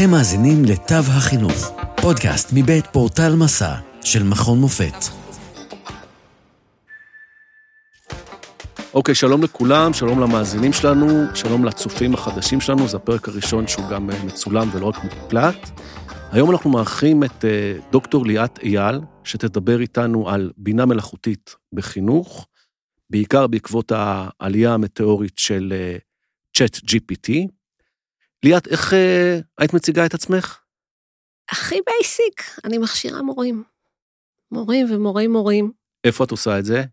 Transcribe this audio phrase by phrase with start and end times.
[0.00, 1.72] אתם מאזינים לתו החינוך,
[2.02, 4.94] פודקאסט מבית פורטל מסע של מכון מופת.
[8.94, 14.10] אוקיי, שלום לכולם, שלום למאזינים שלנו, שלום לצופים החדשים שלנו, זה הפרק הראשון שהוא גם
[14.10, 15.70] אה, מצולם ולא רק מוקלט.
[16.32, 22.46] היום אנחנו מארחים את אה, דוקטור ליאת אייל, שתדבר איתנו על בינה מלאכותית בחינוך,
[23.10, 25.72] בעיקר בעקבות העלייה המטאורית של
[26.56, 27.59] צ'אט אה, GPT.
[28.44, 30.58] ליאת, איך אה, היית מציגה את עצמך?
[31.50, 33.62] הכי basic, אני מכשירה מורים.
[34.52, 35.72] מורים ומורי מורים.
[36.04, 36.84] איפה את עושה את זה?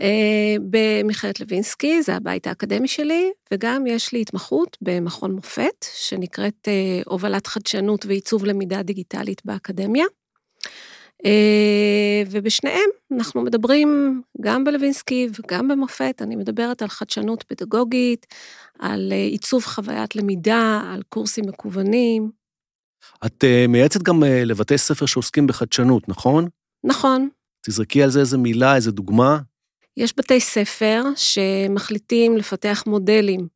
[0.00, 7.00] אה, במכללת לוינסקי, זה הבית האקדמי שלי, וגם יש לי התמחות במכון מופת, שנקראת אה,
[7.06, 10.04] הובלת חדשנות ועיצוב למידה דיגיטלית באקדמיה.
[12.16, 18.26] אה, ובשניהם אנחנו מדברים גם בלווינסקי וגם במופת, אני מדברת על חדשנות פדגוגית,
[18.78, 22.30] על אה, עיצוב חוויית למידה, על קורסים מקוונים.
[23.26, 26.48] את אה, מייעצת גם לבתי ספר שעוסקים בחדשנות, נכון?
[26.84, 27.28] נכון.
[27.66, 29.38] תזרקי על זה איזה מילה, איזה דוגמה.
[29.96, 33.48] יש בתי ספר שמחליטים לפתח מודלים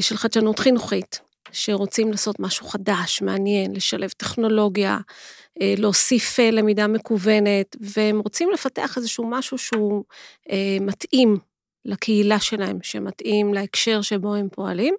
[0.00, 1.20] של חדשנות חינוכית,
[1.52, 4.98] שרוצים לעשות משהו חדש, מעניין, לשלב טכנולוגיה,
[5.60, 10.04] להוסיף אה, למידה מקוונת, והם רוצים לפתח איזשהו משהו שהוא
[10.50, 11.36] אה, מתאים
[11.84, 14.94] לקהילה שלהם, שמתאים להקשר שבו הם פועלים,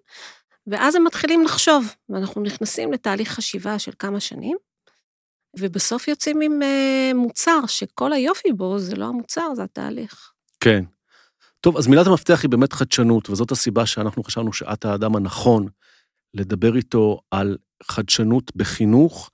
[0.67, 4.57] ואז הם מתחילים לחשוב, ואנחנו נכנסים לתהליך חשיבה של כמה שנים,
[5.59, 6.59] ובסוף יוצאים עם
[7.15, 10.31] מוצר שכל היופי בו זה לא המוצר, זה התהליך.
[10.59, 10.83] כן.
[11.61, 15.67] טוב, אז מילת המפתח היא באמת חדשנות, וזאת הסיבה שאנחנו חשבנו שאת האדם הנכון
[16.33, 19.31] לדבר איתו על חדשנות בחינוך,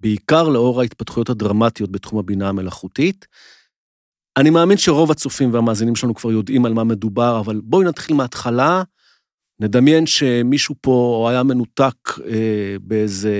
[0.00, 3.26] בעיקר לאור ההתפתחויות הדרמטיות בתחום הבינה המלאכותית.
[4.36, 8.82] אני מאמין שרוב הצופים והמאזינים שלנו כבר יודעים על מה מדובר, אבל בואי נתחיל מההתחלה.
[9.60, 11.94] נדמיין שמישהו פה היה מנותק
[12.26, 13.34] אה, באיזה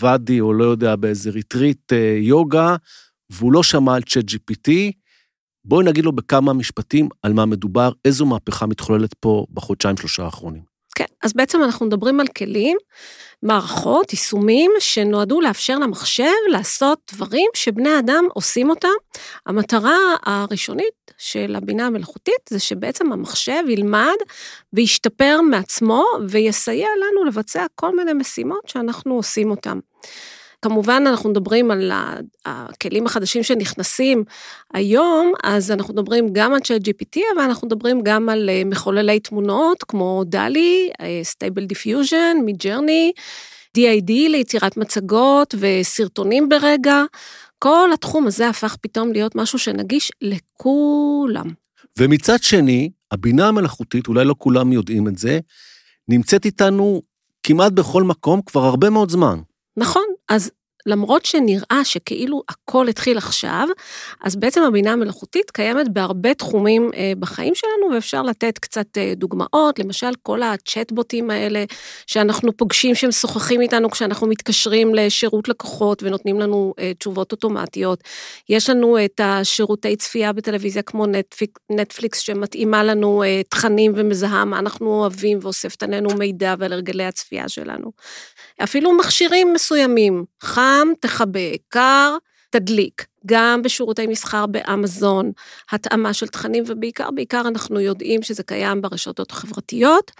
[0.00, 2.76] ואדי, או לא יודע, באיזה ריטריט אה, יוגה,
[3.30, 4.70] והוא לא שמע על צ'אט GPT.
[5.64, 10.67] בואי נגיד לו בכמה משפטים על מה מדובר, איזו מהפכה מתחוללת פה בחודשיים-שלושה האחרונים.
[10.98, 12.76] כן, אז בעצם אנחנו מדברים על כלים,
[13.42, 18.88] מערכות, יישומים, שנועדו לאפשר למחשב לעשות דברים שבני אדם עושים אותם.
[19.46, 24.16] המטרה הראשונית של הבינה המלאכותית זה שבעצם המחשב ילמד
[24.72, 29.78] וישתפר מעצמו ויסייע לנו לבצע כל מיני משימות שאנחנו עושים אותם.
[30.62, 31.92] כמובן, אנחנו מדברים על
[32.46, 34.24] הכלים החדשים שנכנסים
[34.74, 39.20] היום, אז אנחנו מדברים גם על צ'אט GPT, אבל אנחנו מדברים גם על אה, מחוללי
[39.20, 40.90] תמונות כמו DALL-E,
[41.22, 43.12] Stable Diffusion, Midjourney,
[43.78, 47.04] D-ID ליצירת מצגות וסרטונים ברגע.
[47.58, 51.46] כל התחום הזה הפך פתאום להיות משהו שנגיש לכולם.
[51.98, 55.40] ומצד שני, הבינה המלאכותית, אולי לא כולם יודעים את זה,
[56.08, 57.02] נמצאת איתנו
[57.42, 59.38] כמעט בכל מקום כבר הרבה מאוד זמן.
[59.78, 60.50] נכון, אז
[60.88, 63.68] למרות שנראה שכאילו הכל התחיל עכשיו,
[64.24, 69.78] אז בעצם הבינה המלאכותית קיימת בהרבה תחומים אה, בחיים שלנו, ואפשר לתת קצת אה, דוגמאות,
[69.78, 71.64] למשל כל הצ'טבוטים האלה
[72.06, 78.04] שאנחנו פוגשים שמשוחחים איתנו כשאנחנו מתקשרים לשירות לקוחות ונותנים לנו אה, תשובות אוטומטיות.
[78.48, 84.86] יש לנו את השירותי צפייה בטלוויזיה כמו נטפיק, נטפליקס שמתאימה לנו תכנים ומזהה מה אנחנו
[84.86, 87.92] אוהבים ואוספת עלינו מידע ועל הרגלי הצפייה שלנו.
[88.64, 92.16] אפילו מכשירים מסוימים, חם, תכבה, קר,
[92.50, 93.06] תדליק.
[93.26, 95.32] גם בשירותי מסחר באמזון,
[95.72, 100.10] התאמה של תכנים, ובעיקר, בעיקר אנחנו יודעים שזה קיים ברשתות החברתיות.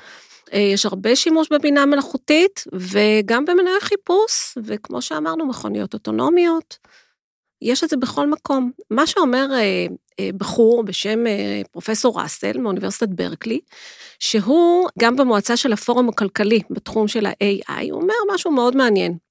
[0.53, 6.79] אה, יש הרבה שימוש בבינה מלאכותית, וגם במנועי חיפוש, וכמו שאמרנו, מכוניות אוטונומיות.
[7.63, 8.71] יש את זה בכל מקום.
[8.91, 9.87] מה שאומר אה,
[10.21, 13.61] אה, בחור בשם אה, פרופסור ראסל מאוניברסיטת ברקלי,
[14.19, 19.28] שהוא גם במועצה של הפורום הכלכלי בתחום של ה-AI, הוא אומר משהו מאוד מעניין.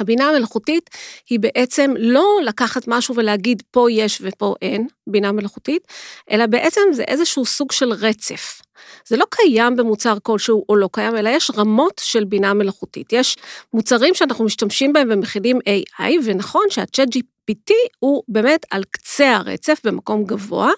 [0.00, 0.90] הבינה המלאכותית
[1.30, 5.86] היא בעצם לא לקחת משהו ולהגיד פה יש ופה אין בינה מלאכותית,
[6.30, 8.62] אלא בעצם זה איזשהו סוג של רצף.
[9.06, 13.12] זה לא קיים במוצר כלשהו או לא קיים, אלא יש רמות של בינה מלאכותית.
[13.12, 13.36] יש
[13.74, 20.24] מוצרים שאנחנו משתמשים בהם ומכילים AI, ונכון שהצ'אט GPT הוא באמת על קצה הרצף במקום
[20.24, 20.70] גבוה,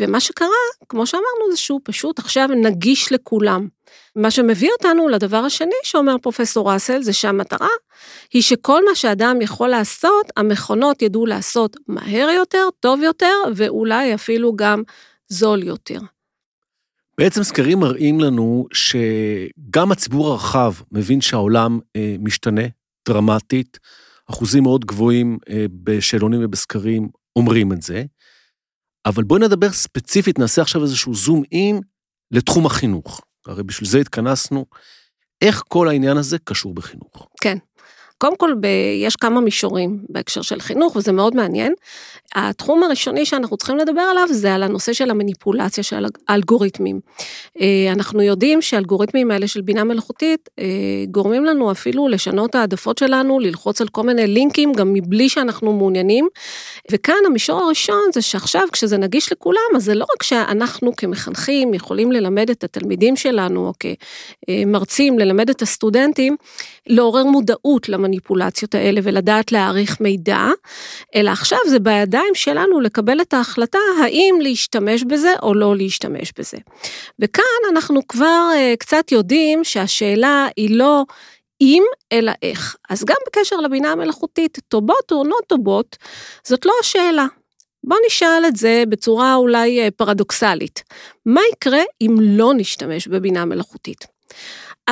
[0.00, 0.48] ומה שקרה,
[0.88, 3.68] כמו שאמרנו, זה שהוא פשוט עכשיו נגיש לכולם.
[4.16, 7.68] מה שמביא אותנו לדבר השני שאומר פרופסור ראסל, זה שהמטרה
[8.32, 14.56] היא שכל מה שאדם יכול לעשות, המכונות ידעו לעשות מהר יותר, טוב יותר, ואולי אפילו
[14.56, 14.82] גם
[15.28, 15.98] זול יותר.
[17.18, 22.62] בעצם סקרים מראים לנו שגם הציבור הרחב מבין שהעולם אה, משתנה
[23.08, 23.78] דרמטית,
[24.30, 28.04] אחוזים מאוד גבוהים אה, בשאלונים ובסקרים אומרים את זה,
[29.06, 31.80] אבל בואי נדבר ספציפית, נעשה עכשיו איזשהו זום אין
[32.30, 33.20] לתחום החינוך.
[33.46, 34.66] הרי בשביל זה התכנסנו.
[35.40, 37.28] איך כל העניין הזה קשור בחינוך?
[37.40, 37.58] כן.
[38.20, 38.66] קודם כל, ב,
[39.04, 41.72] יש כמה מישורים בהקשר של חינוך, וזה מאוד מעניין.
[42.34, 47.00] התחום הראשוני שאנחנו צריכים לדבר עליו זה על הנושא של המניפולציה של האלגוריתמים.
[47.60, 50.64] אה, אנחנו יודעים שהאלגוריתמים האלה של בינה מלאכותית אה,
[51.10, 56.28] גורמים לנו אפילו לשנות העדפות שלנו, ללחוץ על כל מיני לינקים גם מבלי שאנחנו מעוניינים.
[56.92, 62.12] וכאן המישור הראשון זה שעכשיו כשזה נגיש לכולם, אז זה לא רק שאנחנו כמחנכים יכולים
[62.12, 66.36] ללמד את התלמידים שלנו, או כמרצים ללמד את הסטודנטים,
[66.86, 70.48] לעורר מודעות למניפולציות האלה ולדעת להעריך מידע,
[71.14, 76.58] אלא עכשיו זה בידיים שלנו לקבל את ההחלטה האם להשתמש בזה או לא להשתמש בזה.
[77.18, 81.04] וכאן אנחנו כבר uh, קצת יודעים שהשאלה היא לא
[81.60, 81.82] אם,
[82.12, 82.76] אלא איך.
[82.90, 85.96] אז גם בקשר לבינה המלאכותית, טובות או לא טובות,
[86.44, 87.26] זאת לא השאלה.
[87.84, 90.82] בוא נשאל את זה בצורה אולי אה, פרדוקסלית.
[91.26, 94.06] מה יקרה אם לא נשתמש בבינה מלאכותית?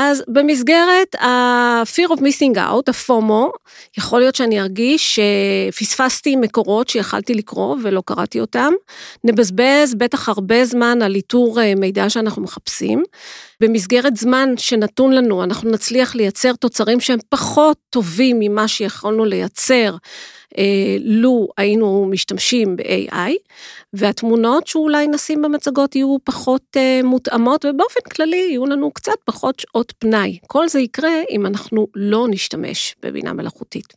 [0.01, 3.53] אז במסגרת ה-fear of missing out, הפומו,
[3.99, 5.19] יכול להיות שאני ארגיש
[5.73, 8.73] שפספסתי מקורות שיכלתי לקרוא ולא קראתי אותם.
[9.25, 13.03] נבזבז בטח הרבה זמן על איתור אה, מידע שאנחנו מחפשים.
[13.61, 19.97] במסגרת זמן שנתון לנו, אנחנו נצליח לייצר תוצרים שהם פחות טובים ממה שיכולנו לייצר.
[20.59, 23.33] אה, לו היינו משתמשים ב-AI,
[23.93, 29.93] והתמונות שאולי נשים במצגות יהיו פחות אה, מותאמות, ובאופן כללי יהיו לנו קצת פחות שעות
[29.99, 30.39] פנאי.
[30.47, 33.95] כל זה יקרה אם אנחנו לא נשתמש בבינה מלאכותית.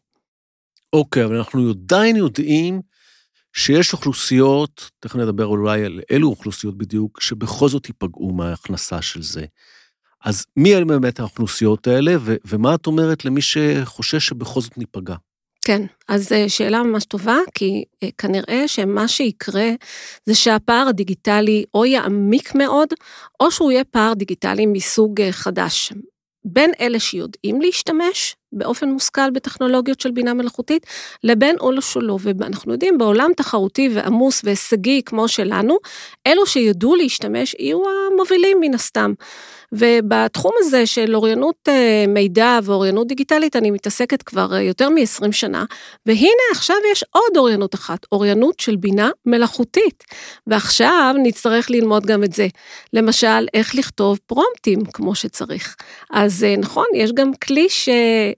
[0.94, 2.82] אוקיי, אבל אנחנו עדיין יודעים
[3.54, 9.46] שיש אוכלוסיות, תכף נדבר אולי על אילו אוכלוסיות בדיוק, שבכל זאת ייפגעו מההכנסה של זה.
[10.26, 15.16] אז מי אלה באמת האוכלוסיות האלה, ו- ומה את אומרת למי שחושש שבכל זאת ניפגע?
[15.66, 19.70] כן, אז אה, שאלה ממש טובה, כי אה, כנראה שמה שיקרה
[20.26, 22.88] זה שהפער הדיגיטלי או יעמיק מאוד,
[23.40, 25.94] או שהוא יהיה פער דיגיטלי מסוג אה, חדש.
[26.46, 30.86] בין אלה שיודעים להשתמש באופן מושכל בטכנולוגיות של בינה מלאכותית,
[31.24, 32.18] לבין או שלא.
[32.22, 35.78] ואנחנו יודעים, בעולם תחרותי ועמוס והישגי כמו שלנו,
[36.28, 37.82] אלו שידעו להשתמש יהיו
[38.12, 39.14] המובילים מן הסתם.
[39.72, 45.66] ובתחום הזה של אוריינות אה, מידע ואוריינות דיגיטלית, אני מתעסקת כבר אה, יותר מ-20 שנה,
[46.06, 50.04] והנה עכשיו יש עוד אוריינות אחת, אוריינות של בינה מלאכותית.
[50.48, 52.48] ועכשיו נצטרך ללמוד גם את זה.
[52.94, 55.76] למשל, איך לכתוב פרומפטים כמו שצריך.
[56.12, 57.68] אז אה, נכון, יש גם כלי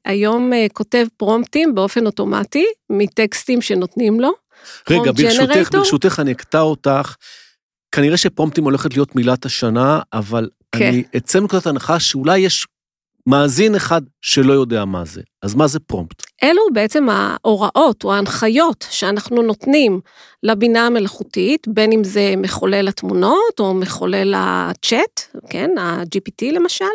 [0.08, 4.32] שהיום כותב פרומפטים באופן אוטומטי, מטקסטים שנותנים לו.
[4.90, 7.16] רגע, ברשותך, ברשותך אני אקטע אותך.
[7.92, 10.88] כנראה שפרומפטים הולכת להיות מילת השנה, אבל כן.
[10.88, 12.68] אני אצא מנקודת הנחה שאולי יש
[13.28, 15.22] מאזין אחד שלא יודע מה זה.
[15.42, 16.24] אז מה זה פרומפט?
[16.44, 20.00] אלו בעצם ההוראות או ההנחיות שאנחנו נותנים
[20.44, 26.86] לבינה המלאכותית, בין אם זה מחולל התמונות או מחולל הצ'אט, כן, ה-GPT למשל.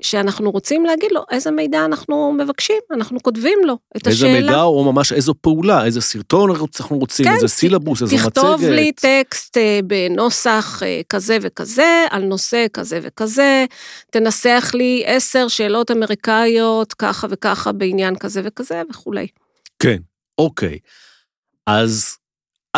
[0.00, 4.38] שאנחנו רוצים להגיד לו איזה מידע אנחנו מבקשים, אנחנו כותבים לו את איזה השאלה.
[4.38, 6.50] איזה מידע או ממש איזו פעולה, איזה סרטון
[6.80, 8.34] אנחנו רוצים, כן, איזה סילבוס, איזו מצגת.
[8.34, 13.64] תכתוב לי טקסט אה, בנוסח אה, כזה וכזה, על נושא כזה וכזה,
[14.10, 19.26] תנסח לי עשר שאלות אמריקאיות ככה וככה בעניין כזה וכזה וכולי.
[19.78, 19.98] כן,
[20.38, 20.78] אוקיי.
[21.66, 22.16] אז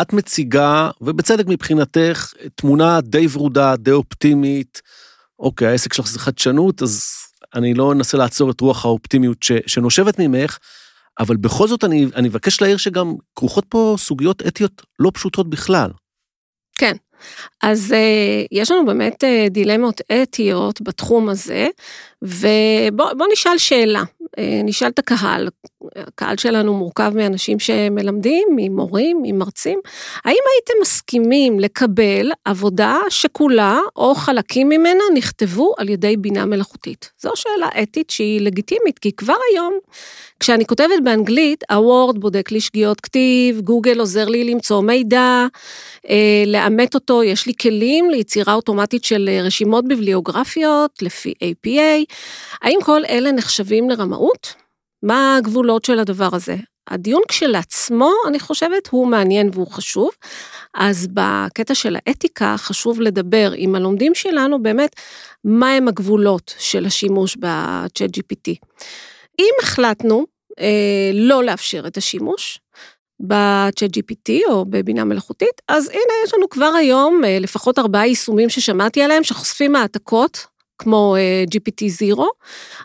[0.01, 4.81] את מציגה, ובצדק מבחינתך, תמונה די ורודה, די אופטימית,
[5.39, 7.03] אוקיי, העסק שלך זה חדשנות, אז
[7.55, 10.57] אני לא אנסה לעצור את רוח האופטימיות ש, שנושבת ממך,
[11.19, 15.91] אבל בכל זאת אני, אני מבקש להעיר שגם כרוכות פה סוגיות אתיות לא פשוטות בכלל.
[16.77, 16.95] כן,
[17.63, 21.67] אז uh, יש לנו באמת uh, דילמות אתיות בתחום הזה,
[22.21, 25.47] ובוא נשאל שאלה, uh, נשאל את הקהל,
[25.95, 29.79] הקהל שלנו מורכב מאנשים שמלמדים, ממורים, ממרצים,
[30.25, 37.11] האם הייתם מסכימים לקבל עבודה שכולה או חלקים ממנה נכתבו על ידי בינה מלאכותית?
[37.19, 39.73] זו שאלה אתית שהיא לגיטימית, כי כבר היום,
[40.39, 45.45] כשאני כותבת באנגלית, הוורד בודק לי שגיאות כתיב, גוגל עוזר לי למצוא מידע,
[46.09, 52.13] אה, לאמת אותו, יש לי כלים ליצירה אוטומטית של רשימות ביבליוגרפיות לפי APA.
[52.61, 54.68] האם כל אלה נחשבים לרמאות?
[55.03, 56.55] מה הגבולות של הדבר הזה?
[56.89, 60.09] הדיון כשלעצמו, אני חושבת, הוא מעניין והוא חשוב.
[60.73, 64.95] אז בקטע של האתיקה חשוב לדבר עם הלומדים שלנו באמת,
[65.43, 68.55] מהם הגבולות של השימוש ב-chat GPT.
[69.39, 70.25] אם החלטנו
[70.59, 72.59] אה, לא לאפשר את השימוש
[73.27, 78.49] ב-chat GPT או בבינה מלאכותית, אז הנה יש לנו כבר היום אה, לפחות ארבעה יישומים
[78.49, 80.47] ששמעתי עליהם, שחושפים העתקות
[80.79, 82.19] כמו uh, GPT-0,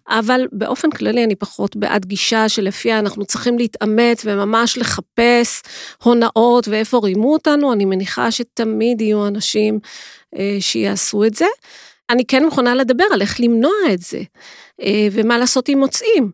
[0.08, 5.62] אבל באופן כללי אני פחות בעד גישה שלפיה אנחנו צריכים להתאמץ וממש לחפש
[6.02, 9.78] הונאות ואיפה רימו אותנו, אני מניחה שתמיד יהיו אנשים
[10.34, 11.46] uh, שיעשו את זה.
[12.10, 14.22] אני כן מוכנה לדבר על איך למנוע את זה,
[14.80, 16.30] uh, ומה לעשות אם מוצאים.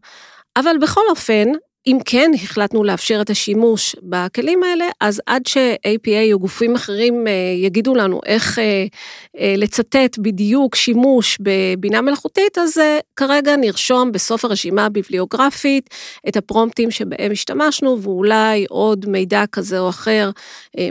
[0.57, 1.49] אבל בכל אופן,
[1.87, 7.33] אם כן החלטנו לאפשר את השימוש בכלים האלה, אז עד ש-APA או גופים אחרים אה,
[7.57, 8.85] יגידו לנו איך אה,
[9.39, 12.81] אה, לצטט בדיוק שימוש בבינה מלאכותית, אז
[13.17, 15.91] כרגע נרשום בסוף הרשימה הביבליוגרפית
[16.29, 20.31] את הפרומפטים שבהם השתמשנו, ואולי עוד מידע כזה או אחר,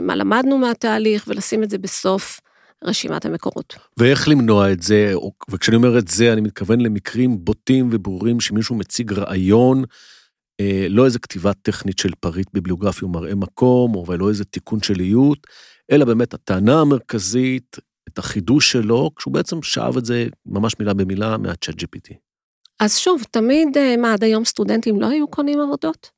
[0.02, 2.40] מה למדנו מהתהליך, ולשים את זה בסוף.
[2.84, 3.74] רשימת המקורות.
[3.96, 5.12] ואיך למנוע את זה,
[5.50, 9.84] וכשאני אומר את זה, אני מתכוון למקרים בוטים וברורים שמישהו מציג רעיון,
[10.88, 15.46] לא איזה כתיבה טכנית של פריט ביבליוגרפי ומראה מקום, או לא איזה תיקון של איות,
[15.90, 17.76] אלא באמת הטענה המרכזית,
[18.08, 22.14] את החידוש שלו, כשהוא בעצם שאב את זה ממש מילה במילה מהצ'אט GPT.
[22.80, 26.10] אז שוב, תמיד, אה, מה, עד היום סטודנטים לא היו קונים עבודות?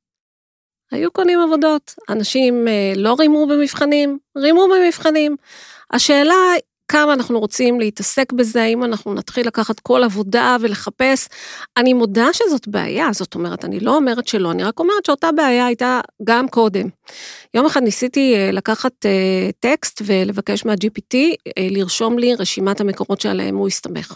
[0.91, 1.95] היו קונים עבודות.
[2.09, 5.37] אנשים אה, לא רימו במבחנים, רימו במבחנים.
[5.91, 6.35] השאלה
[6.93, 11.29] כמה אנחנו רוצים להתעסק בזה, האם אנחנו נתחיל לקחת כל עבודה ולחפש.
[11.77, 15.67] אני מודה שזאת בעיה, זאת אומרת, אני לא אומרת שלא, אני רק אומרת שאותה בעיה
[15.67, 16.89] הייתה גם קודם.
[17.55, 21.17] יום אחד ניסיתי אה, לקחת אה, טקסט ולבקש מה-GPT
[21.59, 24.15] אה, לרשום לי רשימת המקורות שעליהם הוא הסתמך.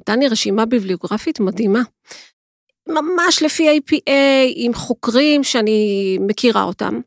[0.00, 1.82] נתן לי רשימה ביבליוגרפית מדהימה.
[2.88, 4.12] ממש לפי APA,
[4.54, 7.00] עם חוקרים שאני מכירה אותם.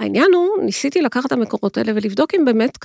[0.00, 2.76] העניין הוא, ניסיתי לקחת את המקורות האלה ולבדוק אם באמת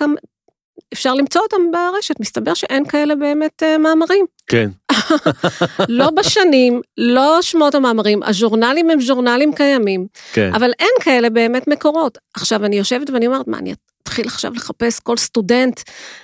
[0.94, 4.26] אפשר למצוא אותם ברשת, מסתבר שאין כאלה באמת uh, מאמרים.
[4.48, 4.70] כן.
[5.90, 10.52] לא בשנים, לא שמות המאמרים, הז'ורנלים הם ז'ורנלים קיימים, כן.
[10.54, 12.18] אבל אין כאלה באמת מקורות.
[12.34, 15.82] עכשיו, אני יושבת ואני אומרת, מה, אני אתחיל עכשיו לחפש כל סטודנט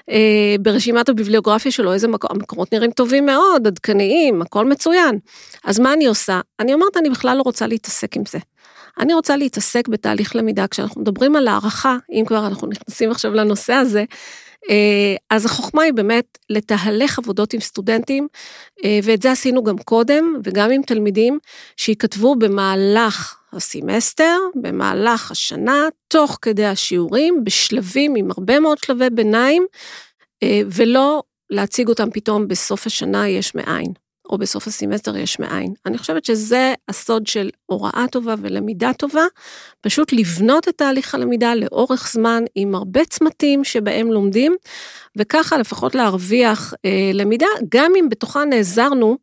[0.09, 5.19] אה, ברשימת הביבליוגרפיה שלו, איזה מקור, המקורות נראים טובים מאוד, עדכניים, הכל מצוין.
[5.63, 6.41] אז מה אני עושה?
[6.59, 8.39] אני אומרת, אני בכלל לא רוצה להתעסק עם זה.
[8.99, 13.73] אני רוצה להתעסק בתהליך למידה, כשאנחנו מדברים על הערכה, אם כבר אנחנו נכנסים עכשיו לנושא
[13.73, 14.05] הזה, אה,
[15.29, 18.27] אז החוכמה היא באמת לתהלך עבודות עם סטודנטים,
[18.83, 21.39] אה, ואת זה עשינו גם קודם, וגם עם תלמידים
[21.77, 29.65] שיכתבו במהלך הסמסטר, במהלך השנה, תוך כדי השיעורים, בשלבים עם הרבה מאוד שלבי ביניים,
[30.43, 34.04] אה, ולא להציג אותם פתאום בסוף השנה יש מאין.
[34.29, 35.73] או בסוף הסמסטר יש מאין.
[35.85, 39.23] אני חושבת שזה הסוד של הוראה טובה ולמידה טובה,
[39.81, 44.55] פשוט לבנות את תהליך הלמידה לאורך זמן עם הרבה צמתים שבהם לומדים,
[45.15, 49.17] וככה לפחות להרוויח אה, למידה, גם אם בתוכה נעזרנו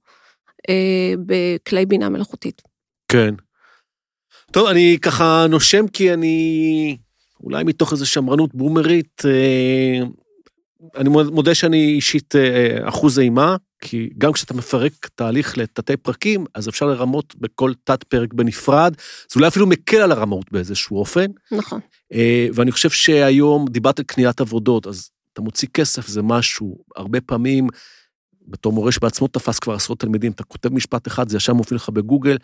[0.68, 2.62] אה, בכלי בינה מלאכותית.
[3.08, 3.34] כן.
[4.50, 6.96] טוב, אני ככה נושם כי אני,
[7.40, 10.06] אולי מתוך איזו שמרנות בומרית, אה,
[10.96, 16.68] אני מודה שאני אישית אה, אחוז אימה, כי גם כשאתה מפרק תהליך לתתי פרקים, אז
[16.68, 18.94] אפשר לרמות בכל תת פרק בנפרד,
[19.30, 21.26] זה אולי אפילו מקל על הרמאות באיזשהו אופן.
[21.52, 21.80] נכון.
[22.12, 27.20] אה, ואני חושב שהיום, דיברת על קניית עבודות, אז אתה מוציא כסף, זה משהו, הרבה
[27.20, 27.66] פעמים,
[28.48, 31.88] בתור מורה שבעצמו תפס כבר עשרות תלמידים, אתה כותב משפט אחד, זה ישר מופיע לך
[31.88, 32.36] בגוגל,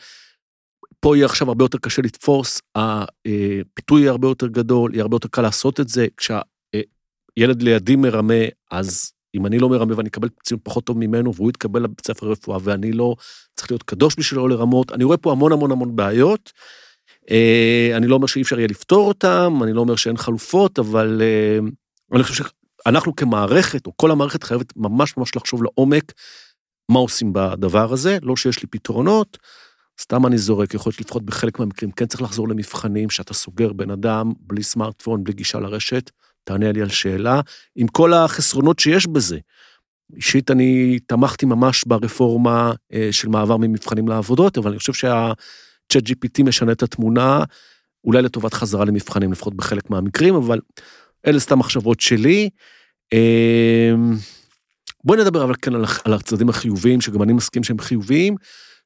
[1.00, 5.28] פה יהיה עכשיו הרבה יותר קשה לתפוס, הפיתוי יהיה הרבה יותר גדול, יהיה הרבה יותר
[5.28, 10.60] קל לעשות את זה, כשהילד לידי מרמה, אז אם אני לא מרמה ואני אקבל ציון
[10.62, 13.14] פחות טוב ממנו, והוא יתקבל לבית ספר רפואה, ואני לא
[13.56, 16.52] צריך להיות קדוש בשבילו לרמות, אני רואה פה המון המון המון בעיות.
[17.30, 21.22] אה, אני לא אומר שאי אפשר יהיה לפתור אותם, אני לא אומר שאין חלופות, אבל
[21.22, 21.58] אה,
[22.14, 26.12] אני חושב שאנחנו כמערכת, או כל המערכת חייבת ממש ממש לחשוב לעומק
[26.90, 29.38] מה עושים בדבר הזה, לא שיש לי פתרונות,
[30.00, 33.90] סתם אני זורק, יכול להיות לפחות בחלק מהמקרים, כן צריך לחזור למבחנים, שאתה סוגר בן
[33.90, 36.10] אדם בלי סמארטפון, בלי גישה לרשת,
[36.48, 37.40] תענה לי על שאלה,
[37.76, 39.38] עם כל החסרונות שיש בזה.
[40.16, 46.42] אישית אני תמכתי ממש ברפורמה אה, של מעבר ממבחנים לעבודות, אבל אני חושב שה-chat GPT
[46.44, 47.44] משנה את התמונה,
[48.04, 50.60] אולי לטובת חזרה למבחנים, לפחות בחלק מהמקרים, אבל
[51.26, 52.48] אלה סתם מחשבות שלי.
[53.12, 54.14] אמ,
[55.04, 55.74] בואי נדבר אבל כן
[56.04, 58.34] על הצדדים החיוביים, שגם אני מסכים שהם חיוביים,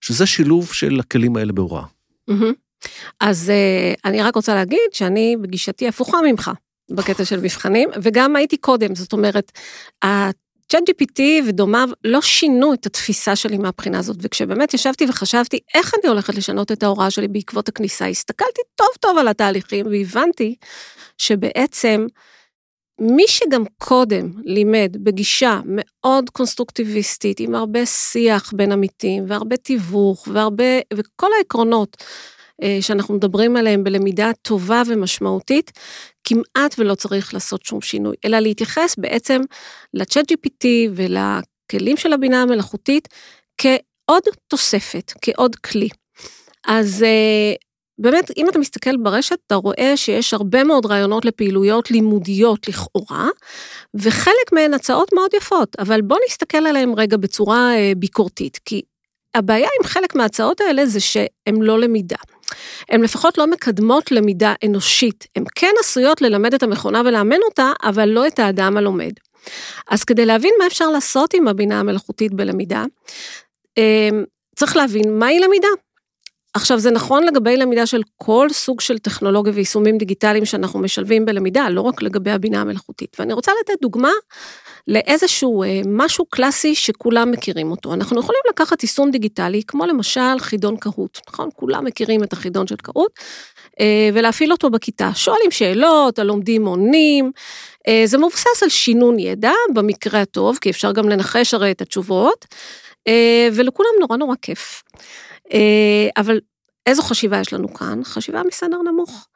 [0.00, 1.84] שזה שילוב של הכלים האלה בהוראה.
[3.20, 6.50] אז אה, אני רק רוצה להגיד שאני בגישתי הפוכה ממך.
[6.90, 9.52] בקטע של מבחנים, וגם הייתי קודם, זאת אומרת,
[10.04, 16.08] ה-chat GPT ודומיו לא שינו את התפיסה שלי מהבחינה הזאת, וכשבאמת ישבתי וחשבתי איך אני
[16.10, 20.54] הולכת לשנות את ההוראה שלי בעקבות הכניסה, הסתכלתי טוב טוב על התהליכים והבנתי
[21.18, 22.06] שבעצם
[23.00, 30.64] מי שגם קודם לימד בגישה מאוד קונסטרוקטיביסטית, עם הרבה שיח בין עמיתים והרבה תיווך והרבה,
[30.94, 31.96] וכל העקרונות
[32.80, 35.70] שאנחנו מדברים עליהם בלמידה טובה ומשמעותית,
[36.24, 39.40] כמעט ולא צריך לעשות שום שינוי, אלא להתייחס בעצם
[39.94, 43.08] לצ'אט GPT ולכלים של הבינה המלאכותית
[43.58, 45.88] כעוד תוספת, כעוד כלי.
[46.66, 47.54] אז אה,
[47.98, 53.28] באמת, אם אתה מסתכל ברשת, אתה רואה שיש הרבה מאוד רעיונות לפעילויות לימודיות לכאורה,
[53.94, 58.82] וחלק מהן הצעות מאוד יפות, אבל בוא נסתכל עליהן רגע בצורה אה, ביקורתית, כי
[59.34, 62.16] הבעיה עם חלק מההצעות האלה זה שהן לא למידה.
[62.88, 65.26] הן לפחות לא מקדמות למידה אנושית.
[65.36, 69.12] הן כן עשויות ללמד את המכונה ולאמן אותה, אבל לא את האדם הלומד.
[69.90, 72.84] אז כדי להבין מה אפשר לעשות עם הבינה המלאכותית בלמידה,
[73.76, 74.24] אמ,
[74.56, 75.68] צריך להבין מהי למידה.
[76.54, 81.68] עכשיו, זה נכון לגבי למידה של כל סוג של טכנולוגיה ויישומים דיגיטליים שאנחנו משלבים בלמידה,
[81.68, 83.16] לא רק לגבי הבינה המלאכותית.
[83.18, 84.10] ואני רוצה לתת דוגמה
[84.88, 87.94] לאיזשהו אה, משהו קלאסי שכולם מכירים אותו.
[87.94, 91.48] אנחנו יכולים לקחת יישום דיגיטלי, כמו למשל חידון קהוט, נכון?
[91.56, 93.12] כולם מכירים את החידון של קהוט,
[93.80, 95.10] אה, ולהפעיל אותו בכיתה.
[95.14, 97.32] שואלים שאלות, הלומדים עונים,
[97.88, 102.46] אה, זה מבוסס על שינון ידע, במקרה הטוב, כי אפשר גם לנחש הרי את התשובות,
[103.08, 104.82] אה, ולכולם נורא נורא כיף.
[105.52, 106.40] אה, אבל
[106.86, 108.00] איזו חשיבה יש לנו כאן?
[108.04, 109.28] חשיבה מסדר נמוך.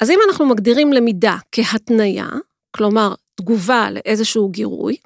[0.00, 2.28] אז אם אנחנו מגדירים למידה כהתניה,
[2.76, 4.96] כלומר תגובה לאיזשהו גירוי,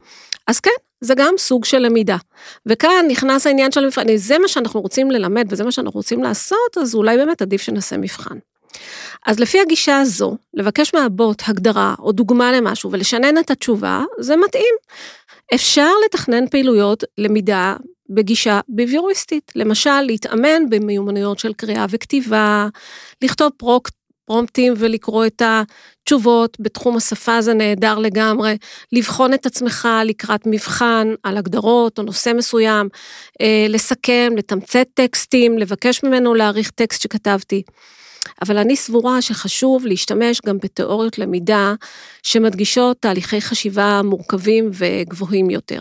[0.46, 2.16] אז כן, זה גם סוג של למידה.
[2.66, 6.78] וכאן נכנס העניין של המבחן, זה מה שאנחנו רוצים ללמד וזה מה שאנחנו רוצים לעשות,
[6.80, 8.38] אז אולי באמת עדיף שנעשה מבחן.
[9.26, 14.74] אז לפי הגישה הזו, לבקש מהבוט הגדרה או דוגמה למשהו ולשנן את התשובה, זה מתאים.
[15.54, 17.76] אפשר לתכנן פעילויות למידה
[18.10, 22.68] בגישה ביביוריסטית, למשל להתאמן במיומנויות של קריאה וכתיבה,
[23.22, 23.88] לכתוב פרוק,
[24.30, 28.56] פרומפטים ולקרוא את התשובות בתחום השפה זה נהדר לגמרי,
[28.92, 32.88] לבחון את עצמך לקראת מבחן על הגדרות או נושא מסוים,
[33.40, 37.62] אה, לסכם, לתמצת טקסטים, לבקש ממנו להעריך טקסט שכתבתי.
[38.42, 41.74] אבל אני סבורה שחשוב להשתמש גם בתיאוריות למידה
[42.22, 45.78] שמדגישות תהליכי חשיבה מורכבים וגבוהים יותר.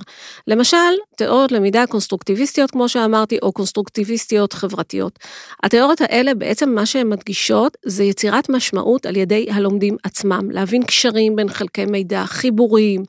[0.48, 0.78] למשל,
[1.18, 5.20] תיאוריות למידה קונסטרוקטיביסטיות, כמו שאמרתי, או קונסטרוקטיביסטיות חברתיות.
[5.64, 11.36] התיאוריות האלה בעצם מה שהן מדגישות זה יצירת משמעות על ידי הלומדים עצמם, להבין קשרים
[11.36, 13.04] בין חלקי מידע, חיבורים,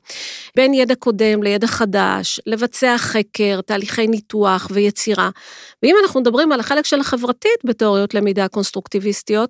[0.55, 5.29] בין ידע קודם לידע חדש, לבצע חקר, תהליכי ניתוח ויצירה.
[5.83, 9.40] ואם אנחנו מדברים על החלק של החברתית בתיאוריות למידה קונסטרוקטיביסטיות,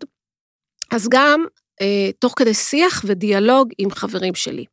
[0.92, 1.46] אז גם
[1.82, 4.66] אה, תוך כדי שיח ודיאלוג עם חברים שלי.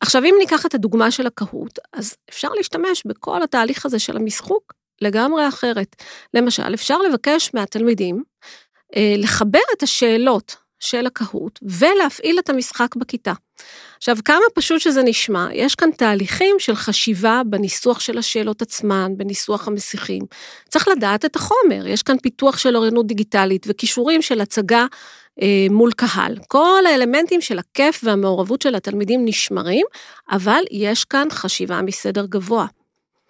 [0.00, 4.72] עכשיו, אם ניקח את הדוגמה של הקהוט, אז אפשר להשתמש בכל התהליך הזה של המשחוק
[5.00, 5.96] לגמרי אחרת.
[6.34, 8.22] למשל, אפשר לבקש מהתלמידים
[8.96, 13.32] אה, לחבר את השאלות של הקהוט ולהפעיל את המשחק בכיתה.
[13.96, 19.68] עכשיו, כמה פשוט שזה נשמע, יש כאן תהליכים של חשיבה בניסוח של השאלות עצמן, בניסוח
[19.68, 20.22] המסיחים.
[20.68, 24.86] צריך לדעת את החומר, יש כאן פיתוח של אוריינות דיגיטלית וכישורים של הצגה
[25.42, 26.36] אה, מול קהל.
[26.48, 29.86] כל האלמנטים של הכיף והמעורבות של התלמידים נשמרים,
[30.30, 32.66] אבל יש כאן חשיבה מסדר גבוה.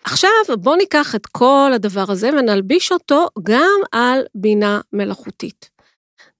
[0.04, 5.77] עכשיו בואו ניקח את כל הדבר הזה ונלביש אותו גם על בינה מלאכותית.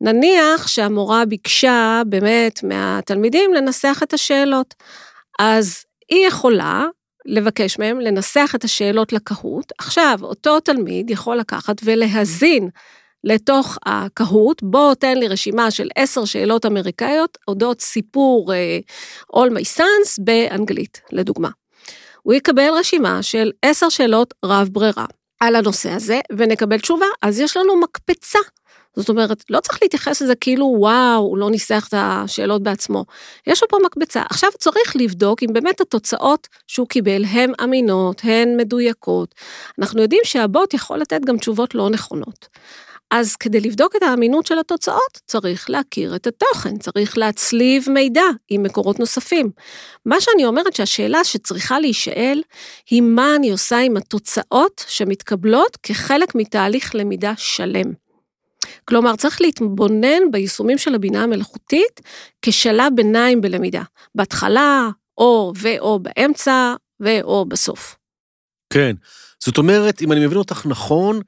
[0.00, 4.74] נניח שהמורה ביקשה באמת מהתלמידים לנסח את השאלות,
[5.38, 6.87] אז היא יכולה
[7.26, 9.72] לבקש מהם לנסח את השאלות לקהוט.
[9.78, 12.68] עכשיו, אותו תלמיד יכול לקחת ולהזין
[13.24, 19.78] לתוך הקהוט, בוא תן לי רשימה של עשר שאלות אמריקאיות אודות סיפור uh, All My
[19.78, 21.48] Sons באנגלית, לדוגמה.
[22.22, 25.06] הוא יקבל רשימה של עשר שאלות רב ברירה
[25.40, 28.38] על הנושא הזה, ונקבל תשובה, אז יש לנו מקפצה.
[28.98, 33.04] זאת אומרת, לא צריך להתייחס לזה כאילו, וואו, הוא לא ניסח את השאלות בעצמו.
[33.46, 34.22] יש לו פה מקבצה.
[34.30, 39.34] עכשיו צריך לבדוק אם באמת התוצאות שהוא קיבל הן אמינות, הן מדויקות.
[39.78, 42.48] אנחנו יודעים שהבוט יכול לתת גם תשובות לא נכונות.
[43.11, 48.62] אז כדי לבדוק את האמינות של התוצאות, צריך להכיר את התוכן, צריך להצליב מידע עם
[48.62, 49.50] מקורות נוספים.
[50.06, 52.42] מה שאני אומרת שהשאלה שצריכה להישאל,
[52.90, 58.08] היא מה אני עושה עם התוצאות שמתקבלות כחלק מתהליך למידה שלם.
[58.85, 62.00] כלומר, צריך להתבונן ביישומים של הבינה המלאכותית
[62.42, 63.83] כשלב ביניים בלמידה.
[64.14, 67.96] בהתחלה, או ואו באמצע, ואו בסוף.
[68.72, 68.96] כן,
[69.44, 71.20] זאת אומרת, אם אני מבין אותך נכון,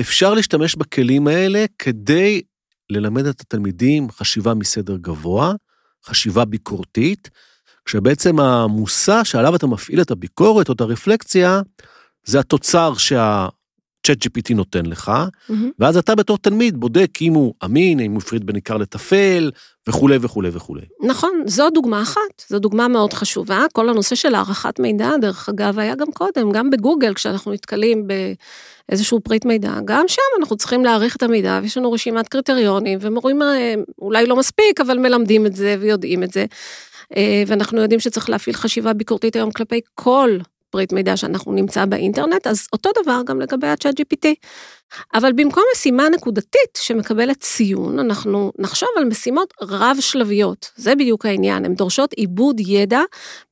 [0.00, 2.42] אפשר להשתמש בכלים האלה כדי
[2.90, 5.52] ללמד את התלמידים חשיבה מסדר גבוה,
[6.04, 7.30] חשיבה ביקורתית,
[7.84, 11.60] כשבעצם המושא שעליו אתה מפעיל את הביקורת או את הרפלקציה,
[12.24, 13.48] זה התוצר שה...
[14.06, 15.12] צ'אט GPT נותן לך,
[15.50, 15.52] mm-hmm.
[15.78, 19.50] ואז אתה בתור תלמיד בודק אם הוא אמין, אם הוא הפריד בין עיקר לטפל,
[19.88, 20.82] וכולי וכולי וכולי.
[21.02, 23.64] נכון, זו דוגמה אחת, זו דוגמה מאוד חשובה.
[23.72, 28.06] כל הנושא של הערכת מידע, דרך אגב, היה גם קודם, גם בגוגל, כשאנחנו נתקלים
[28.88, 33.42] באיזשהו פריט מידע, גם שם אנחנו צריכים להעריך את המידע, ויש לנו רשימת קריטריונים, ומורים
[33.42, 36.46] אה, אולי לא מספיק, אבל מלמדים את זה ויודעים את זה.
[37.16, 40.38] אה, ואנחנו יודעים שצריך להפעיל חשיבה ביקורתית היום כלפי כל
[40.70, 44.28] פריט מידע שאנחנו נמצא באינטרנט, אז אותו דבר גם לגבי ה-chat GPT.
[45.14, 50.70] אבל במקום משימה נקודתית שמקבלת ציון, אנחנו נחשוב על משימות רב-שלביות.
[50.76, 53.00] זה בדיוק העניין, הן דורשות עיבוד ידע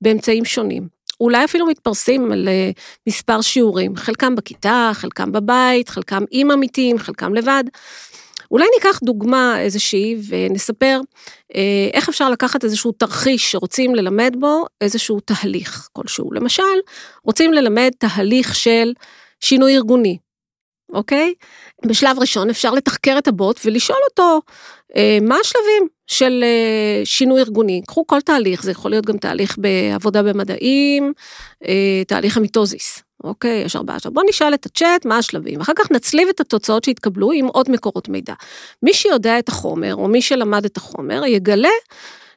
[0.01, 0.89] באמצעים שונים.
[1.21, 2.71] אולי אפילו מתפרסים על אה,
[3.07, 7.65] מספר שיעורים, חלקם בכיתה, חלקם בבית, חלקם עם עמיתים, חלקם לבד.
[8.55, 11.01] אולי ניקח דוגמה איזושהי ונספר
[11.55, 16.33] אה, איך אפשר לקחת איזשהו תרחיש שרוצים ללמד בו איזשהו תהליך כלשהו.
[16.33, 16.63] למשל,
[17.25, 18.93] רוצים ללמד תהליך של
[19.41, 20.19] שינוי ארגוני,
[20.95, 21.35] אוקיי?
[21.87, 24.41] בשלב ראשון אפשר לתחקר את הבוט ולשאול אותו
[24.97, 27.83] אה, מה השלבים של אה, שינוי ארגוני.
[27.87, 31.13] קחו כל תהליך, זה יכול להיות גם תהליך בעבודה במדעים,
[31.69, 33.63] אה, תהליך המיטוזיס, אוקיי?
[33.63, 34.15] יש ארבעה שלבים.
[34.15, 38.09] בואו נשאל את הצ'אט מה השלבים, אחר כך נצליב את התוצאות שהתקבלו עם עוד מקורות
[38.09, 38.35] מידע.
[38.83, 41.69] מי שיודע את החומר, או מי שלמד את החומר, יגלה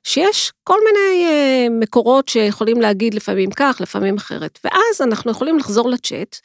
[0.04, 4.60] שיש כל מיני אה, מקורות שיכולים להגיד לפעמים כך, לפעמים אחרת.
[4.64, 6.38] ואז אנחנו יכולים לחזור לצ'אט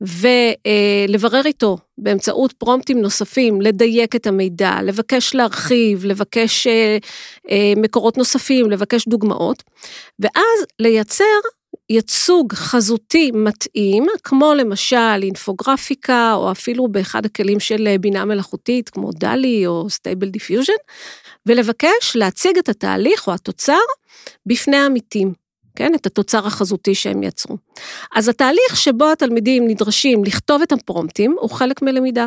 [0.00, 6.70] ולברר איתו באמצעות פרומפטים נוספים, לדייק את המידע, לבקש להרחיב, לבקש אה,
[7.46, 9.62] אה, מקורות נוספים, לבקש דוגמאות,
[10.18, 11.24] ואז לייצר
[11.90, 19.66] ייצוג חזותי מתאים, כמו למשל אינפוגרפיקה, או אפילו באחד הכלים של בינה מלאכותית, כמו DALL-E
[19.66, 20.72] או Stable Diffusion,
[21.46, 23.78] ולבקש להציג את התהליך או התוצר
[24.46, 25.45] בפני העמיתים.
[25.76, 27.56] כן, את התוצר החזותי שהם יצרו.
[28.14, 32.26] אז התהליך שבו התלמידים נדרשים לכתוב את הפרומפטים הוא חלק מלמידה.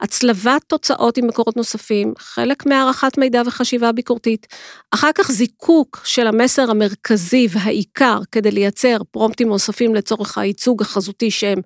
[0.00, 4.46] הצלבת תוצאות עם מקורות נוספים, חלק מהערכת מידע וחשיבה ביקורתית.
[4.90, 11.60] אחר כך זיקוק של המסר המרכזי והעיקר כדי לייצר פרומפטים נוספים לצורך הייצוג החזותי שהם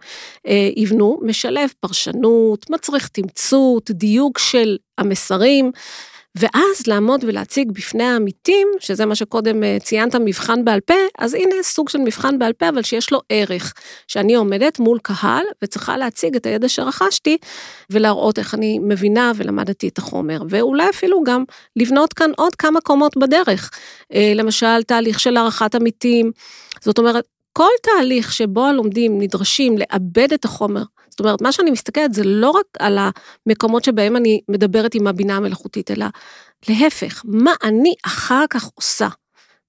[0.47, 5.73] אה, יבנו, משלב פרשנות, מצריך תמצות, דיוק של המסרים.
[6.39, 11.55] ואז לעמוד ולהציג בפני העמיתים, שזה מה שקודם אה, ציינת, מבחן בעל פה, אז הנה
[11.63, 13.75] סוג של מבחן בעל פה, אבל שיש לו ערך,
[14.09, 17.39] שאני עומדת מול קהל וצריכה להציג את הידע שרכשתי,
[17.91, 21.45] ולהראות איך אני מבינה ולמדתי את החומר, ואולי אפילו גם
[21.77, 23.71] לבנות כאן עוד כמה קומות בדרך.
[24.15, 26.33] אה, למשל, תהליך של הערכת עמיתים,
[26.81, 30.83] זאת אומרת, כל תהליך שבו הלומדים נדרשים לעבד את החומר,
[31.15, 32.99] זאת אומרת, מה שאני מסתכלת זה לא רק על
[33.47, 36.07] המקומות שבהם אני מדברת עם הבינה המלאכותית, אלא
[36.69, 39.09] להפך, מה אני אחר כך עושה,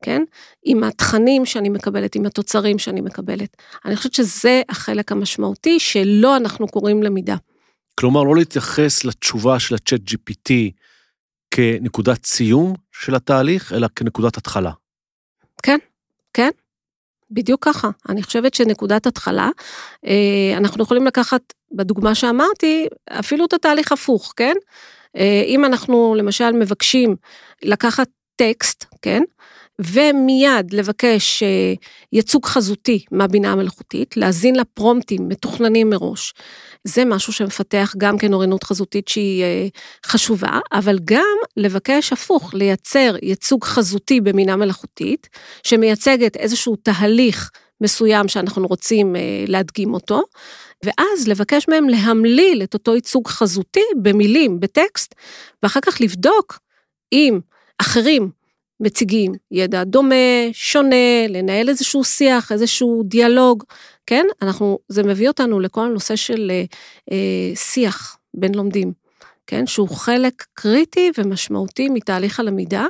[0.03, 0.21] כן?
[0.63, 3.57] עם התכנים שאני מקבלת, עם התוצרים שאני מקבלת.
[3.85, 7.35] אני חושבת שזה החלק המשמעותי שלא אנחנו קוראים למידה.
[7.99, 10.51] כלומר, לא להתייחס לתשובה של הצ'אט GPT
[11.51, 14.71] כנקודת סיום של התהליך, אלא כנקודת התחלה.
[15.63, 15.77] כן,
[16.33, 16.49] כן.
[17.35, 17.89] בדיוק ככה.
[18.09, 19.49] אני חושבת שנקודת התחלה,
[20.05, 24.53] אה, אנחנו יכולים לקחת, בדוגמה שאמרתי, אפילו את התהליך הפוך, כן?
[25.17, 27.15] אה, אם אנחנו למשל מבקשים
[27.63, 29.23] לקחת טקסט, כן?
[29.79, 31.73] ומיד לבקש אה,
[32.13, 36.33] ייצוג חזותי מהבינה המלאכותית, להזין לה פרומפטים מתוכננים מראש.
[36.87, 39.67] זה משהו שמפתח גם כן אוריינות חזותית שהיא אה,
[40.05, 45.29] חשובה, אבל גם לבקש הפוך, לייצר ייצוג חזותי בבינה מלאכותית,
[45.63, 50.23] שמייצגת איזשהו תהליך מסוים שאנחנו רוצים אה, להדגים אותו,
[50.83, 55.15] ואז לבקש מהם להמליל את אותו ייצוג חזותי במילים, בטקסט,
[55.63, 56.59] ואחר כך לבדוק
[57.13, 57.39] אם
[57.81, 58.29] אחרים
[58.79, 60.15] מציגים ידע דומה,
[60.51, 63.63] שונה, לנהל איזשהו שיח, איזשהו דיאלוג,
[64.05, 64.25] כן?
[64.41, 66.63] אנחנו, זה מביא אותנו לכל הנושא של אה,
[67.11, 68.93] אה, שיח בין לומדים,
[69.47, 69.67] כן?
[69.67, 72.85] שהוא חלק קריטי ומשמעותי מתהליך הלמידה,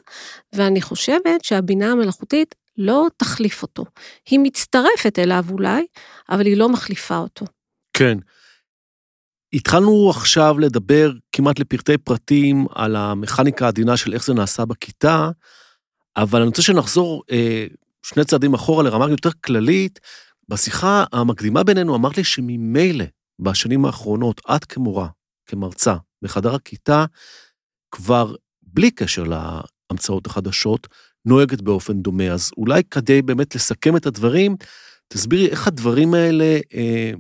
[0.54, 3.86] ואני חושבת שהבינה המלאכותית לא תחליף אותו.
[4.30, 5.86] היא מצטרפת אליו אולי,
[6.30, 7.46] אבל היא לא מחליפה אותו.
[7.94, 8.18] כן.
[9.54, 15.30] התחלנו עכשיו לדבר כמעט לפרטי פרטים על המכניקה העדינה של איך זה נעשה בכיתה,
[16.18, 17.66] אבל אני רוצה שנחזור אה,
[18.06, 20.00] שני צעדים אחורה לרמה יותר כללית.
[20.50, 23.06] בשיחה המקדימה בינינו אמרת לי שממילא
[23.40, 25.08] בשנים האחרונות, את כמורה,
[25.46, 27.06] כמרצה, בחדר הכיתה,
[27.92, 30.88] כבר בלי קשר להמצאות החדשות,
[31.26, 32.32] נוהגת באופן דומה.
[32.32, 34.56] אז אולי כדי באמת לסכם את הדברים,
[35.08, 37.12] תסבירי איך הדברים האלה אה,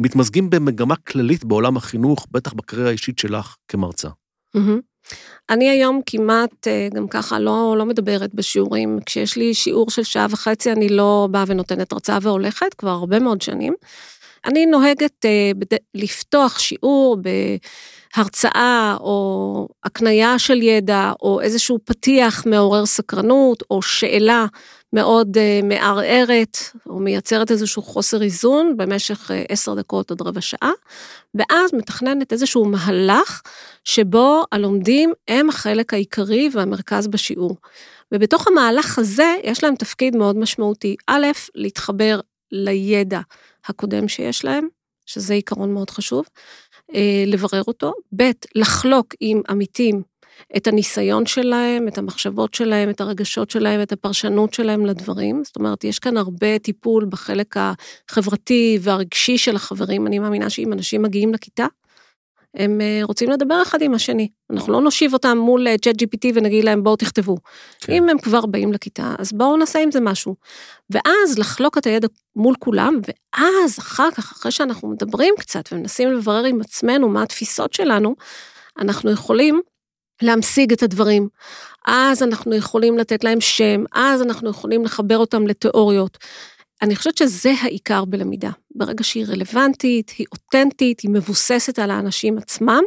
[0.00, 4.08] מתמזגים במגמה כללית בעולם החינוך, בטח בקריירה האישית שלך כמרצה.
[4.56, 4.91] Mm-hmm.
[5.50, 8.98] אני היום כמעט אה, גם ככה לא, לא מדברת בשיעורים.
[9.06, 13.42] כשיש לי שיעור של שעה וחצי, אני לא באה ונותנת הרצאה והולכת כבר הרבה מאוד
[13.42, 13.74] שנים.
[14.44, 15.50] אני נוהגת אה,
[15.94, 17.16] לפתוח שיעור
[18.16, 24.46] בהרצאה או הקנייה של ידע או איזשהו פתיח מעורר סקרנות או שאלה
[24.92, 30.70] מאוד uh, מערערת או מייצרת איזשהו חוסר איזון במשך עשר דקות עד רבע שעה,
[31.34, 33.42] ואז מתכננת איזשהו מהלך
[33.84, 37.56] שבו הלומדים הם החלק העיקרי והמרכז בשיעור.
[38.12, 40.96] ובתוך המהלך הזה יש להם תפקיד מאוד משמעותי.
[41.06, 42.20] א', להתחבר
[42.52, 43.20] לידע
[43.66, 44.68] הקודם שיש להם,
[45.06, 46.24] שזה עיקרון מאוד חשוב,
[46.90, 46.94] uh,
[47.26, 50.02] לברר אותו, ב', לחלוק עם עמיתים
[50.56, 55.44] את הניסיון שלהם, את המחשבות שלהם, את הרגשות שלהם, את הפרשנות שלהם לדברים.
[55.44, 60.06] זאת אומרת, יש כאן הרבה טיפול בחלק החברתי והרגשי של החברים.
[60.06, 61.66] אני מאמינה שאם אנשים מגיעים לכיתה,
[62.54, 64.28] הם אה, רוצים לדבר אחד עם השני.
[64.50, 67.36] אנחנו לא נושיב אותם מול צ'אט אה, GPT ונגיד להם בואו תכתבו.
[67.80, 67.92] כן.
[67.92, 70.34] אם הם כבר באים לכיתה, אז בואו נעשה עם זה משהו.
[70.90, 76.44] ואז לחלוק את הידע מול כולם, ואז אחר כך, אחרי שאנחנו מדברים קצת ומנסים לברר
[76.44, 78.14] עם עצמנו מה התפיסות שלנו,
[78.78, 79.60] אנחנו יכולים
[80.22, 81.28] להמשיג את הדברים.
[81.86, 86.18] אז אנחנו יכולים לתת להם שם, אז אנחנו יכולים לחבר אותם לתיאוריות.
[86.82, 88.50] אני חושבת שזה העיקר בלמידה.
[88.74, 92.82] ברגע שהיא רלוונטית, היא אותנטית, היא מבוססת על האנשים עצמם,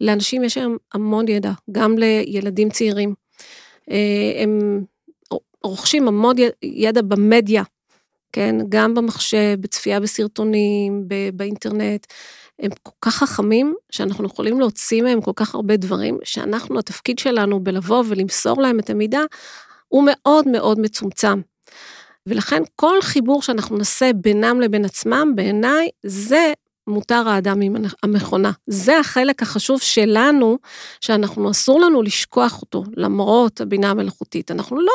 [0.00, 3.14] לאנשים יש היום המון ידע, גם לילדים צעירים.
[3.90, 4.84] אה, הם
[5.64, 7.62] רוכשים המון ידע במדיה,
[8.32, 8.56] כן?
[8.68, 12.06] גם במחשב, בצפייה בסרטונים, באינטרנט.
[12.58, 17.60] הם כל כך חכמים, שאנחנו יכולים להוציא מהם כל כך הרבה דברים, שאנחנו, התפקיד שלנו
[17.60, 19.20] בלבוא ולמסור להם את המידע,
[19.88, 21.40] הוא מאוד מאוד מצומצם.
[22.26, 26.52] ולכן כל חיבור שאנחנו נעשה בינם לבין עצמם, בעיניי, זה
[26.86, 28.50] מותר האדם עם המכונה.
[28.66, 30.58] זה החלק החשוב שלנו,
[31.00, 34.50] שאנחנו, אסור לנו לשכוח אותו, למרות הבינה המלאכותית.
[34.50, 34.92] אנחנו לא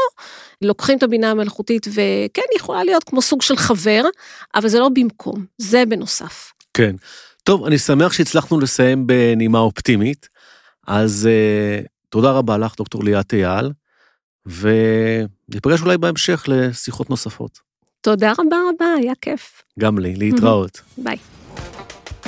[0.61, 4.03] לוקחים את הבינה המלאכותית, וכן, היא יכולה להיות כמו סוג של חבר,
[4.55, 6.53] אבל זה לא במקום, זה בנוסף.
[6.73, 6.95] כן.
[7.43, 10.29] טוב, אני שמח שהצלחנו לסיים בנימה אופטימית,
[10.87, 13.71] אז uh, תודה רבה לך, דוקטור ליאת אייל.
[15.51, 17.59] וניפגש אולי בהמשך לשיחות נוספות.
[18.01, 19.61] תודה רבה רבה, היה כיף.
[19.79, 20.81] גם לי, להתראות.
[21.03, 21.17] ביי.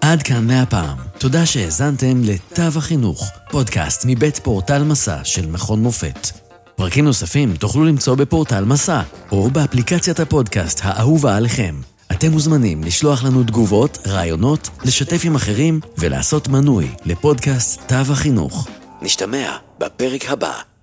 [0.00, 0.98] עד כאן מהפעם.
[1.18, 6.45] תודה שהאזנתם לתו החינוך, פודקאסט מבית פורטל מסע של מכון מופת.
[6.76, 11.74] פרקים נוספים תוכלו למצוא בפורטל מסע, או באפליקציית הפודקאסט האהובה עליכם.
[12.12, 18.68] אתם מוזמנים לשלוח לנו תגובות, רעיונות, לשתף עם אחרים ולעשות מנוי לפודקאסט תו החינוך.
[19.02, 20.75] נשתמע בפרק הבא.